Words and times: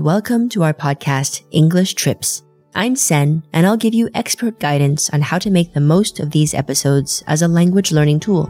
and 0.00 0.06
welcome 0.06 0.48
to 0.48 0.62
our 0.62 0.72
podcast, 0.72 1.42
English 1.50 1.92
Trips. 1.92 2.42
I'm 2.74 2.96
Sen, 2.96 3.42
and 3.52 3.66
I'll 3.66 3.76
give 3.76 3.92
you 3.92 4.08
expert 4.14 4.58
guidance 4.58 5.10
on 5.10 5.20
how 5.20 5.38
to 5.38 5.50
make 5.50 5.74
the 5.74 5.80
most 5.82 6.20
of 6.20 6.30
these 6.30 6.54
episodes 6.54 7.22
as 7.26 7.42
a 7.42 7.48
language 7.48 7.92
learning 7.92 8.20
tool. 8.20 8.46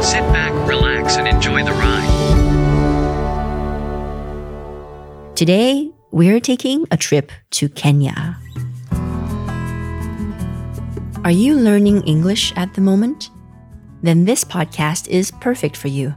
Sit 0.00 0.24
back, 0.32 0.54
relax, 0.66 1.18
and 1.18 1.28
enjoy 1.28 1.62
the 1.62 1.72
ride. 1.72 2.08
Today, 5.36 5.90
we're 6.10 6.40
taking 6.40 6.86
a 6.90 6.96
trip 6.96 7.30
to 7.50 7.68
Kenya. 7.68 8.38
Are 11.22 11.30
you 11.30 11.54
learning 11.54 12.04
English 12.04 12.54
at 12.56 12.72
the 12.72 12.80
moment? 12.80 13.28
Then 14.04 14.26
this 14.26 14.44
podcast 14.44 15.08
is 15.08 15.30
perfect 15.30 15.78
for 15.78 15.88
you. 15.88 16.14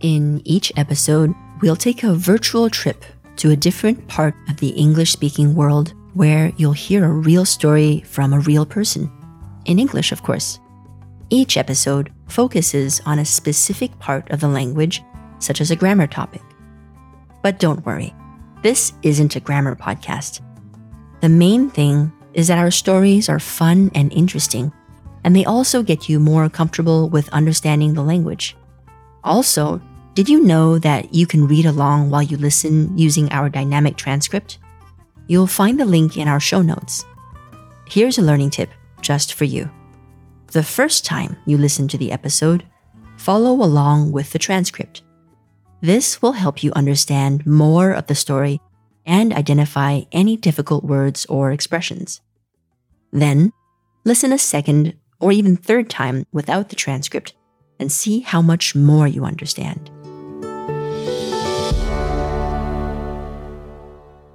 In 0.00 0.42
each 0.44 0.70
episode, 0.76 1.34
we'll 1.62 1.74
take 1.74 2.02
a 2.02 2.12
virtual 2.12 2.68
trip 2.68 3.02
to 3.36 3.50
a 3.50 3.56
different 3.56 4.06
part 4.08 4.34
of 4.50 4.58
the 4.58 4.68
English 4.68 5.12
speaking 5.12 5.54
world 5.54 5.94
where 6.12 6.52
you'll 6.58 6.72
hear 6.72 7.06
a 7.06 7.08
real 7.08 7.46
story 7.46 8.02
from 8.02 8.34
a 8.34 8.40
real 8.40 8.66
person. 8.66 9.10
In 9.64 9.78
English, 9.78 10.12
of 10.12 10.22
course. 10.22 10.60
Each 11.30 11.56
episode 11.56 12.12
focuses 12.26 13.00
on 13.06 13.18
a 13.18 13.24
specific 13.24 13.98
part 13.98 14.30
of 14.30 14.40
the 14.40 14.48
language, 14.48 15.02
such 15.38 15.62
as 15.62 15.70
a 15.70 15.76
grammar 15.76 16.08
topic. 16.08 16.42
But 17.42 17.58
don't 17.58 17.86
worry, 17.86 18.14
this 18.62 18.92
isn't 19.02 19.34
a 19.34 19.40
grammar 19.40 19.76
podcast. 19.76 20.42
The 21.22 21.30
main 21.30 21.70
thing 21.70 22.12
is 22.34 22.48
that 22.48 22.58
our 22.58 22.70
stories 22.70 23.30
are 23.30 23.40
fun 23.40 23.90
and 23.94 24.12
interesting, 24.12 24.74
and 25.24 25.34
they 25.34 25.44
also 25.44 25.82
get 25.82 26.08
you 26.08 26.20
more 26.20 26.48
comfortable 26.48 27.08
with 27.08 27.28
understanding 27.30 27.94
the 27.94 28.02
language. 28.02 28.56
Also, 29.24 29.80
did 30.14 30.28
you 30.28 30.42
know 30.42 30.78
that 30.78 31.14
you 31.14 31.26
can 31.26 31.46
read 31.46 31.66
along 31.66 32.10
while 32.10 32.22
you 32.22 32.36
listen 32.36 32.96
using 32.96 33.30
our 33.30 33.48
dynamic 33.48 33.96
transcript? 33.96 34.58
You'll 35.26 35.46
find 35.46 35.78
the 35.78 35.84
link 35.84 36.16
in 36.16 36.26
our 36.26 36.40
show 36.40 36.62
notes. 36.62 37.04
Here's 37.86 38.18
a 38.18 38.22
learning 38.22 38.50
tip 38.50 38.70
just 39.00 39.34
for 39.34 39.44
you. 39.44 39.70
The 40.48 40.62
first 40.62 41.04
time 41.04 41.36
you 41.46 41.58
listen 41.58 41.88
to 41.88 41.98
the 41.98 42.10
episode, 42.10 42.64
follow 43.16 43.52
along 43.52 44.12
with 44.12 44.32
the 44.32 44.38
transcript. 44.38 45.02
This 45.80 46.20
will 46.20 46.32
help 46.32 46.62
you 46.62 46.72
understand 46.72 47.46
more 47.46 47.92
of 47.92 48.06
the 48.06 48.14
story 48.14 48.60
and 49.06 49.32
identify 49.32 50.02
any 50.10 50.36
difficult 50.36 50.84
words 50.84 51.26
or 51.26 51.52
expressions. 51.52 52.20
Then, 53.12 53.52
listen 54.04 54.32
a 54.32 54.38
second 54.38 54.96
or 55.20 55.32
even 55.32 55.56
third 55.56 55.90
time 55.90 56.24
without 56.32 56.68
the 56.68 56.76
transcript 56.76 57.34
and 57.80 57.90
see 57.90 58.20
how 58.20 58.42
much 58.42 58.74
more 58.74 59.06
you 59.06 59.24
understand. 59.24 59.90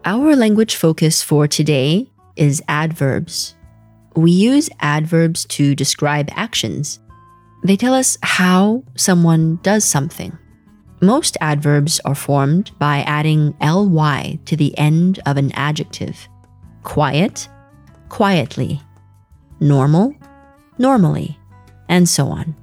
Our 0.06 0.36
language 0.36 0.76
focus 0.76 1.24
for 1.24 1.48
today 1.48 2.10
is 2.36 2.62
adverbs. 2.68 3.56
We 4.16 4.32
use 4.32 4.70
adverbs 4.80 5.46
to 5.46 5.76
describe 5.76 6.30
actions. 6.34 7.00
They 7.64 7.78
tell 7.78 7.94
us 7.94 8.18
how 8.22 8.84
someone 8.96 9.60
does 9.64 9.86
something. 9.86 10.38
Most 11.02 11.38
adverbs 11.42 12.00
are 12.06 12.16
formed 12.16 12.72
by 12.80 13.00
adding 13.00 13.56
ly 13.62 14.40
to 14.46 14.58
the 14.58 14.78
end 14.78 15.20
of 15.26 15.38
an 15.38 15.52
adjective. 15.54 16.28
Quiet, 16.84 17.48
quietly. 18.10 18.82
Normal, 19.60 20.14
normally, 20.78 21.38
and 21.90 22.08
so 22.08 22.28
on. 22.28 22.56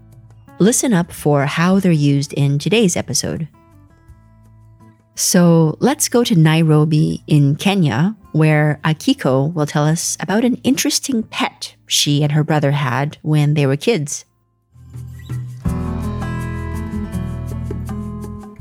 Listen 0.58 0.92
up 0.92 1.10
for 1.12 1.46
how 1.46 1.80
they're 1.80 1.92
used 1.92 2.32
in 2.34 2.58
today's 2.58 2.96
episode. 2.96 3.48
So 5.14 5.76
let's 5.80 6.08
go 6.08 6.24
to 6.24 6.34
Nairobi 6.34 7.22
in 7.26 7.56
Kenya, 7.56 8.16
where 8.32 8.80
Akiko 8.84 9.52
will 9.52 9.66
tell 9.66 9.84
us 9.84 10.16
about 10.20 10.44
an 10.44 10.56
interesting 10.64 11.22
pet 11.22 11.74
she 11.86 12.22
and 12.22 12.32
her 12.32 12.44
brother 12.44 12.70
had 12.70 13.18
when 13.22 13.54
they 13.54 13.66
were 13.66 13.76
kids. 13.76 14.24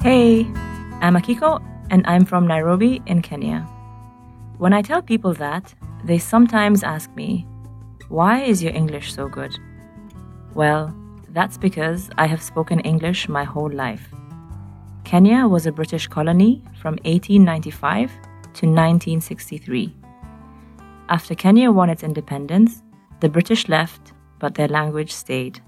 Hey, 0.02 0.42
I'm 1.02 1.16
Akiko 1.16 1.64
and 1.90 2.06
I'm 2.08 2.26
from 2.26 2.48
Nairobi 2.48 3.02
in 3.06 3.22
Kenya. 3.22 3.62
When 4.58 4.74
I 4.74 4.82
tell 4.82 5.02
people 5.02 5.34
that, 5.36 5.74
they 6.04 6.18
sometimes 6.18 6.84
ask 6.84 7.10
me, 7.16 7.46
Why 8.10 8.42
is 8.42 8.64
your 8.64 8.74
English 8.74 9.14
so 9.14 9.30
good? 9.30 9.56
Well, 10.56 10.96
that's 11.30 11.60
because 11.60 12.10
I 12.18 12.26
have 12.26 12.42
spoken 12.42 12.80
English 12.80 13.30
my 13.30 13.44
whole 13.44 13.72
life. 13.72 14.10
Kenya 15.04 15.48
was 15.48 15.68
a 15.68 15.72
British 15.72 16.08
colony 16.08 16.64
from 16.82 16.94
1895 17.06 18.10
to 18.10 18.66
1963. 18.66 19.96
After 21.10 21.36
Kenya 21.36 21.72
won 21.72 21.92
its 21.92 22.02
independence, 22.02 22.82
the 23.20 23.30
British 23.30 23.70
left, 23.70 24.14
but 24.40 24.56
their 24.56 24.68
language 24.68 25.12
stayed. 25.14 25.62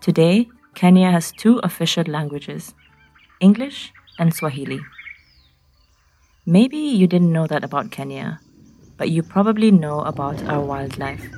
Today, 0.00 0.48
Kenya 0.74 1.10
has 1.10 1.32
two 1.32 1.58
official 1.58 2.04
languages 2.04 2.74
English 3.40 3.92
and 4.18 4.32
Swahili. 4.32 4.80
Maybe 6.46 6.78
you 6.78 7.06
didn't 7.06 7.32
know 7.32 7.46
that 7.46 7.62
about 7.62 7.90
Kenya, 7.90 8.40
but 9.02 9.10
you 9.10 9.20
probably 9.20 9.72
know 9.72 9.98
about 10.02 10.40
our 10.44 10.60
wildlife. 10.64 11.28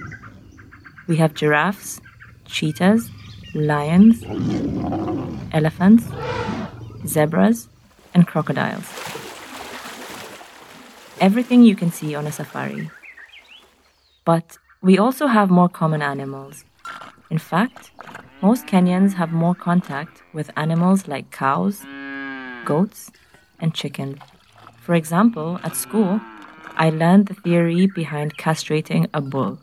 We 1.06 1.16
have 1.16 1.32
giraffes, 1.32 1.98
cheetahs, 2.44 3.10
lions, 3.54 4.22
elephants, 5.50 6.04
zebras, 7.06 7.70
and 8.12 8.26
crocodiles. 8.26 8.84
Everything 11.22 11.64
you 11.64 11.74
can 11.74 11.90
see 11.90 12.14
on 12.14 12.26
a 12.26 12.32
safari. 12.32 12.90
But 14.26 14.58
we 14.82 14.98
also 14.98 15.26
have 15.26 15.48
more 15.48 15.70
common 15.70 16.02
animals. 16.02 16.66
In 17.30 17.38
fact, 17.38 17.92
most 18.42 18.66
Kenyans 18.66 19.14
have 19.14 19.32
more 19.32 19.54
contact 19.54 20.22
with 20.34 20.50
animals 20.54 21.08
like 21.08 21.30
cows, 21.30 21.80
goats, 22.66 23.10
and 23.58 23.72
chickens. 23.72 24.18
For 24.82 24.94
example, 24.94 25.58
at 25.64 25.74
school, 25.76 26.20
I 26.76 26.90
learned 26.90 27.26
the 27.26 27.34
theory 27.34 27.86
behind 27.86 28.36
castrating 28.36 29.08
a 29.14 29.20
bull. 29.20 29.58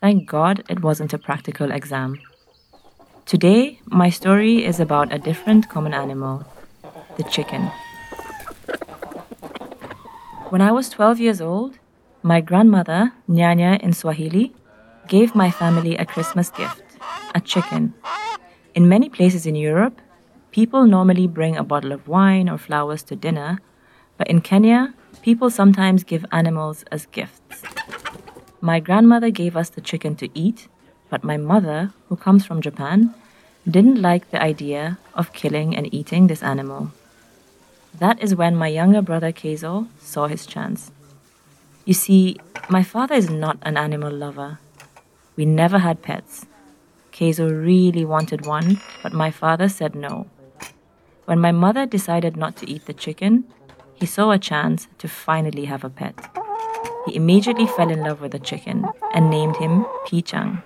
Thank 0.00 0.26
God 0.28 0.64
it 0.68 0.82
wasn't 0.82 1.12
a 1.12 1.18
practical 1.18 1.70
exam. 1.70 2.18
Today, 3.26 3.80
my 3.86 4.10
story 4.10 4.64
is 4.64 4.80
about 4.80 5.12
a 5.12 5.18
different 5.18 5.68
common 5.68 5.94
animal 5.94 6.44
the 7.16 7.24
chicken. 7.24 7.70
When 10.48 10.60
I 10.62 10.72
was 10.72 10.88
12 10.88 11.20
years 11.20 11.40
old, 11.40 11.78
my 12.22 12.40
grandmother, 12.40 13.12
Nyanya 13.28 13.80
in 13.80 13.92
Swahili, 13.92 14.52
gave 15.08 15.34
my 15.34 15.50
family 15.50 15.96
a 15.96 16.06
Christmas 16.06 16.50
gift 16.50 16.82
a 17.34 17.40
chicken. 17.40 17.94
In 18.74 18.88
many 18.88 19.08
places 19.08 19.46
in 19.46 19.54
Europe, 19.54 20.00
people 20.50 20.86
normally 20.86 21.26
bring 21.26 21.56
a 21.56 21.64
bottle 21.64 21.92
of 21.92 22.08
wine 22.08 22.48
or 22.48 22.58
flowers 22.58 23.02
to 23.04 23.16
dinner, 23.16 23.58
but 24.22 24.30
in 24.30 24.40
Kenya, 24.40 24.94
people 25.20 25.50
sometimes 25.50 26.04
give 26.04 26.24
animals 26.30 26.84
as 26.92 27.06
gifts. 27.06 27.64
My 28.60 28.78
grandmother 28.78 29.30
gave 29.30 29.56
us 29.56 29.68
the 29.68 29.80
chicken 29.80 30.14
to 30.14 30.28
eat, 30.32 30.68
but 31.10 31.24
my 31.24 31.36
mother, 31.36 31.92
who 32.08 32.14
comes 32.14 32.46
from 32.46 32.62
Japan, 32.62 33.12
didn't 33.68 34.00
like 34.00 34.30
the 34.30 34.40
idea 34.40 34.98
of 35.14 35.32
killing 35.32 35.74
and 35.74 35.92
eating 35.92 36.28
this 36.28 36.40
animal. 36.40 36.92
That 37.98 38.22
is 38.22 38.36
when 38.36 38.54
my 38.54 38.68
younger 38.68 39.02
brother 39.02 39.32
Keizo 39.32 39.88
saw 39.98 40.28
his 40.28 40.46
chance. 40.46 40.92
You 41.84 41.94
see, 41.94 42.36
my 42.68 42.84
father 42.84 43.16
is 43.16 43.28
not 43.28 43.58
an 43.62 43.76
animal 43.76 44.12
lover. 44.12 44.60
We 45.34 45.46
never 45.46 45.80
had 45.80 46.00
pets. 46.00 46.46
Keizo 47.10 47.50
really 47.50 48.04
wanted 48.04 48.46
one, 48.46 48.80
but 49.02 49.12
my 49.12 49.32
father 49.32 49.68
said 49.68 49.96
no. 49.96 50.28
When 51.24 51.40
my 51.40 51.50
mother 51.50 51.86
decided 51.86 52.36
not 52.36 52.54
to 52.58 52.70
eat 52.70 52.86
the 52.86 52.94
chicken, 52.94 53.46
he 54.02 54.06
saw 54.06 54.32
a 54.32 54.38
chance 54.38 54.88
to 54.98 55.06
finally 55.06 55.64
have 55.64 55.84
a 55.84 55.88
pet. 55.88 56.16
He 57.06 57.14
immediately 57.14 57.68
fell 57.68 57.88
in 57.88 58.00
love 58.00 58.20
with 58.20 58.32
the 58.32 58.40
chicken 58.40 58.84
and 59.14 59.30
named 59.30 59.54
him 59.58 59.86
Pichang. 60.06 60.60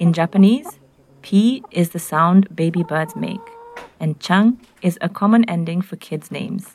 In 0.00 0.12
Japanese, 0.12 0.80
Pi 1.22 1.60
is 1.70 1.90
the 1.90 2.00
sound 2.00 2.48
baby 2.56 2.82
birds 2.82 3.14
make, 3.14 3.46
and 4.00 4.18
Chang 4.18 4.58
is 4.82 4.98
a 5.00 5.08
common 5.08 5.44
ending 5.48 5.80
for 5.80 5.94
kids' 5.94 6.32
names. 6.32 6.66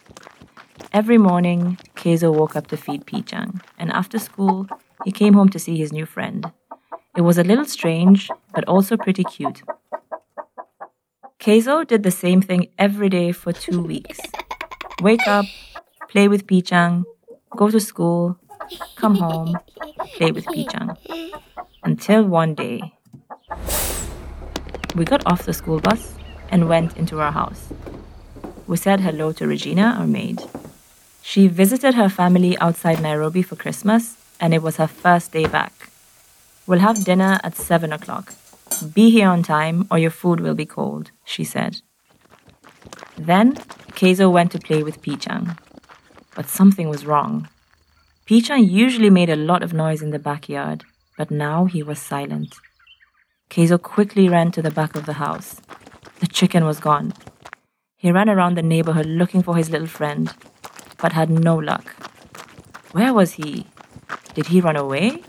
Every 0.94 1.18
morning, 1.18 1.78
Keizo 1.98 2.34
woke 2.34 2.56
up 2.56 2.68
to 2.68 2.78
feed 2.78 3.06
Pichang, 3.06 3.60
and 3.78 3.92
after 3.92 4.18
school, 4.20 4.70
he 5.04 5.12
came 5.12 5.34
home 5.34 5.50
to 5.50 5.60
see 5.60 5.76
his 5.76 5.92
new 5.92 6.06
friend. 6.06 6.50
It 7.18 7.24
was 7.24 7.38
a 7.38 7.44
little 7.44 7.66
strange, 7.66 8.30
but 8.56 8.64
also 8.70 8.96
pretty 8.96 9.26
cute. 9.26 9.64
Keizo 11.42 11.86
did 11.86 12.04
the 12.04 12.18
same 12.26 12.42
thing 12.42 12.70
every 12.80 13.10
day 13.10 13.34
for 13.34 13.52
two 13.52 13.82
weeks. 13.82 14.22
Wake 15.02 15.28
up, 15.28 15.46
play 16.14 16.28
with 16.28 16.46
Pichang, 16.46 17.06
go 17.58 17.72
to 17.72 17.80
school, 17.80 18.38
come 18.96 19.16
home, 19.16 19.58
play 20.16 20.32
with 20.32 20.46
Pichang. 20.46 20.96
Until 21.84 22.24
one 22.24 22.54
day. 22.54 22.94
We 24.94 25.06
got 25.06 25.26
off 25.26 25.48
the 25.48 25.54
school 25.54 25.80
bus 25.80 26.14
and 26.52 26.70
went 26.70 26.96
into 26.98 27.20
our 27.20 27.32
house. 27.32 27.74
We 28.68 28.78
said 28.78 29.02
hello 29.02 29.32
to 29.32 29.48
Regina, 29.48 29.96
our 29.98 30.06
maid. 30.06 30.44
She 31.24 31.48
visited 31.48 31.96
her 31.96 32.10
family 32.10 32.56
outside 32.60 33.02
Nairobi 33.02 33.42
for 33.42 33.56
Christmas, 33.56 34.16
and 34.40 34.54
it 34.54 34.62
was 34.62 34.78
her 34.78 34.88
first 34.88 35.32
day 35.32 35.48
back. 35.48 35.90
We'll 36.68 36.86
have 36.88 37.04
dinner 37.04 37.40
at 37.44 37.56
7 37.56 37.92
o'clock. 37.92 38.36
Be 38.94 39.10
here 39.10 39.30
on 39.30 39.42
time 39.42 39.88
or 39.90 39.98
your 39.98 40.12
food 40.12 40.42
will 40.42 40.54
be 40.54 40.68
cold, 40.68 41.10
she 41.26 41.44
said. 41.44 41.82
Then, 43.18 43.56
Keizo 43.98 44.32
went 44.32 44.52
to 44.52 44.60
play 44.60 44.84
with 44.84 45.02
Pichang. 45.02 45.58
But 46.36 46.50
something 46.50 46.90
was 46.90 47.06
wrong. 47.06 47.48
Pichang 48.26 48.70
usually 48.70 49.10
made 49.10 49.30
a 49.30 49.36
lot 49.36 49.64
of 49.64 49.74
noise 49.74 50.02
in 50.02 50.12
the 50.12 50.20
backyard, 50.20 50.84
but 51.18 51.30
now 51.30 51.66
he 51.66 51.84
was 51.84 52.00
silent. 52.00 52.56
Keizo 53.50 53.82
quickly 53.82 54.28
ran 54.30 54.52
to 54.52 54.62
the 54.62 54.72
back 54.72 54.96
of 54.96 55.06
the 55.06 55.14
house. 55.14 55.62
The 56.20 56.28
chicken 56.28 56.66
was 56.66 56.80
gone. 56.80 57.14
He 57.98 58.12
ran 58.12 58.30
around 58.30 58.56
the 58.56 58.64
neighborhood 58.64 59.06
looking 59.06 59.44
for 59.44 59.56
his 59.56 59.70
little 59.70 59.88
friend, 59.88 60.34
but 60.98 61.14
had 61.14 61.30
no 61.30 61.56
luck. 61.56 61.96
Where 62.94 63.14
was 63.14 63.34
he? 63.34 63.68
Did 64.34 64.48
he 64.48 64.62
run 64.62 64.76
away? 64.76 65.22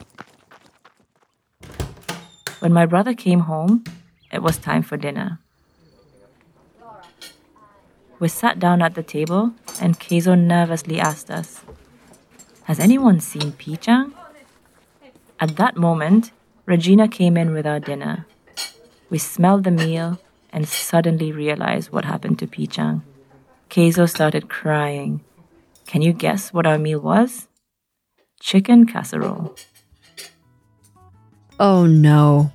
When 2.60 2.72
my 2.72 2.86
brother 2.86 3.12
came 3.12 3.40
home, 3.40 3.84
it 4.32 4.42
was 4.42 4.56
time 4.56 4.82
for 4.82 4.96
dinner. 4.96 5.38
We 8.20 8.28
sat 8.28 8.58
down 8.58 8.80
at 8.82 8.94
the 8.94 9.02
table, 9.02 9.52
and 9.80 9.98
Keizo 9.98 10.38
nervously 10.38 11.00
asked 11.00 11.30
us, 11.30 11.60
Has 12.64 12.78
anyone 12.78 13.20
seen 13.20 13.52
Pichang? 13.52 14.12
At 15.40 15.56
that 15.56 15.76
moment, 15.76 16.30
Regina 16.66 17.08
came 17.08 17.36
in 17.36 17.52
with 17.52 17.66
our 17.66 17.80
dinner. 17.80 18.26
We 19.10 19.18
smelled 19.18 19.64
the 19.64 19.70
meal 19.70 20.18
and 20.52 20.68
suddenly 20.68 21.32
realized 21.32 21.90
what 21.90 22.04
happened 22.04 22.38
to 22.38 22.46
Pichang. 22.46 23.02
Keizo 23.68 24.08
started 24.08 24.48
crying. 24.48 25.20
Can 25.86 26.00
you 26.00 26.12
guess 26.12 26.52
what 26.52 26.66
our 26.66 26.78
meal 26.78 27.00
was? 27.00 27.48
Chicken 28.40 28.86
casserole. 28.86 29.56
Oh 31.58 31.86
no. 31.86 32.52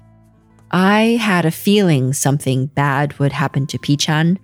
I 0.72 1.18
had 1.22 1.46
a 1.46 1.52
feeling 1.52 2.14
something 2.14 2.68
bad 2.68 3.18
would 3.20 3.34
happen 3.34 3.66
to 3.68 3.78
Pichang, 3.78 4.38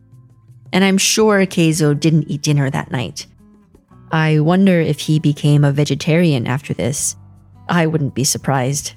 and 0.76 0.84
I'm 0.84 0.98
sure 0.98 1.46
Keizo 1.46 1.98
didn't 1.98 2.28
eat 2.28 2.42
dinner 2.42 2.70
that 2.70 2.92
night. 2.92 3.28
I 4.12 4.40
wonder 4.40 4.82
if 4.82 5.00
he 5.00 5.20
became 5.20 5.64
a 5.64 5.72
vegetarian 5.72 6.46
after 6.46 6.74
this. 6.74 7.16
I 7.70 7.88
wouldn't 7.88 8.14
be 8.14 8.26
surprised. 8.26 8.92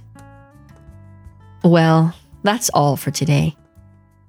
Well, 1.63 2.17
that's 2.43 2.69
all 2.71 2.97
for 2.97 3.13
today. 3.13 3.57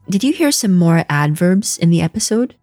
Did 0.07 0.23
you 0.23 0.31
hear 0.31 0.51
some 0.51 0.77
more 0.77 1.03
adverbs 1.09 1.79
in 1.79 1.89
the 1.89 2.03
episode? 2.03 2.55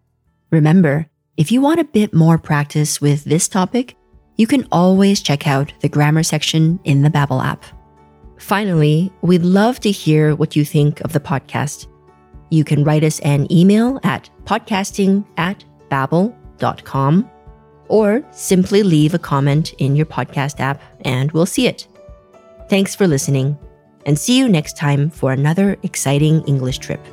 Remember, 0.51 1.07
if 1.35 1.51
you 1.51 1.59
want 1.59 1.81
a 1.81 1.83
bit 1.83 2.13
more 2.13 2.37
practice 2.37 3.01
with 3.01 3.25
this 3.25 3.49
topic, 3.49 3.97
you 4.37 4.47
can 4.47 4.65
always 4.71 5.21
check 5.21 5.47
out 5.47 5.73
the 5.81 5.89
grammar 5.89 6.23
section 6.23 6.79
in 6.85 7.01
the 7.01 7.09
Babbel 7.09 7.43
app. 7.43 7.65
Finally, 8.37 9.11
we'd 9.21 9.43
love 9.43 9.81
to 9.81 9.91
hear 9.91 10.33
what 10.33 10.55
you 10.55 10.63
think 10.63 11.01
of 11.01 11.11
the 11.11 11.19
podcast. 11.19 11.87
You 12.49 12.63
can 12.63 12.83
write 12.83 13.03
us 13.03 13.19
an 13.19 13.51
email 13.51 13.99
at 14.03 14.29
podcasting 14.45 15.25
at 15.37 15.63
babbel.com 15.89 17.29
or 17.89 18.23
simply 18.31 18.83
leave 18.83 19.13
a 19.13 19.19
comment 19.19 19.73
in 19.73 19.95
your 19.95 20.05
podcast 20.05 20.59
app 20.59 20.81
and 21.01 21.31
we'll 21.31 21.45
see 21.45 21.67
it. 21.67 21.87
Thanks 22.69 22.95
for 22.95 23.07
listening 23.07 23.57
and 24.05 24.17
see 24.17 24.37
you 24.37 24.47
next 24.47 24.77
time 24.77 25.09
for 25.09 25.31
another 25.31 25.77
exciting 25.83 26.43
English 26.43 26.79
trip. 26.79 27.05